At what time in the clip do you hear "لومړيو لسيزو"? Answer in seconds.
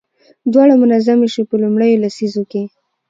1.61-2.43